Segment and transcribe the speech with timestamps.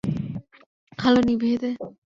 [0.99, 1.69] আলো নিভিয়ে দে।